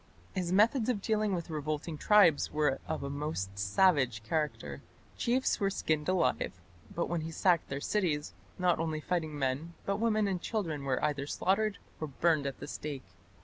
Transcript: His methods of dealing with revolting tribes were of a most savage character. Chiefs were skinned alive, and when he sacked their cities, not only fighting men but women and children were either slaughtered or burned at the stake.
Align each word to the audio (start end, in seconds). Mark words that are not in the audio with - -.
His 0.33 0.51
methods 0.51 0.89
of 0.89 0.99
dealing 0.99 1.35
with 1.35 1.51
revolting 1.51 1.95
tribes 1.95 2.49
were 2.51 2.79
of 2.87 3.03
a 3.03 3.09
most 3.11 3.59
savage 3.59 4.23
character. 4.23 4.81
Chiefs 5.15 5.59
were 5.59 5.69
skinned 5.69 6.09
alive, 6.09 6.59
and 6.97 7.07
when 7.07 7.21
he 7.21 7.29
sacked 7.29 7.69
their 7.69 7.79
cities, 7.81 8.33
not 8.57 8.79
only 8.79 8.99
fighting 8.99 9.37
men 9.37 9.75
but 9.85 9.97
women 9.99 10.27
and 10.27 10.41
children 10.41 10.85
were 10.85 11.05
either 11.05 11.27
slaughtered 11.27 11.77
or 11.99 12.07
burned 12.07 12.47
at 12.47 12.57
the 12.59 12.65
stake. 12.67 13.05